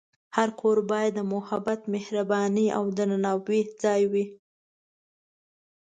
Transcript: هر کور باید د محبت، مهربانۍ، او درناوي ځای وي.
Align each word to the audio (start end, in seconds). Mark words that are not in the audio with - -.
هر 0.35 0.49
کور 0.61 0.77
باید 0.91 1.11
د 1.15 1.19
محبت، 1.33 1.81
مهربانۍ، 1.95 2.67
او 2.77 2.83
درناوي 2.97 3.61
ځای 3.81 4.01
وي. 4.11 4.25